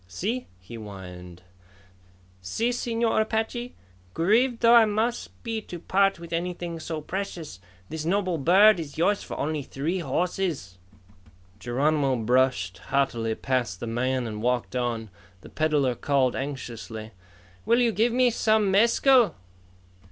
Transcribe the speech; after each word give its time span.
"See?" 0.07 0.47
he 0.59 0.73
whined. 0.77 1.43
"See, 2.41 2.69
Señor 2.69 3.21
Apache? 3.21 3.75
Grieved 4.15 4.61
though 4.61 4.73
I 4.73 4.85
must 4.85 5.29
be 5.43 5.61
to 5.61 5.77
part 5.77 6.17
with 6.17 6.33
anything 6.33 6.79
so 6.79 7.01
precious, 7.01 7.59
this 7.87 8.03
noble 8.03 8.39
bird 8.39 8.79
is 8.79 8.97
yours 8.97 9.21
for 9.21 9.37
only 9.37 9.61
three 9.61 9.99
horses." 9.99 10.79
Geronimo 11.59 12.15
brushed 12.15 12.79
haughtily 12.79 13.35
past 13.35 13.79
the 13.79 13.85
man 13.85 14.25
and 14.25 14.41
walked 14.41 14.75
on. 14.75 15.11
The 15.41 15.49
peddler 15.49 15.93
called 15.93 16.35
anxiously, 16.35 17.11
"Will 17.63 17.79
you 17.79 17.91
give 17.91 18.11
me 18.11 18.31
some 18.31 18.71
mescal?" 18.71 19.35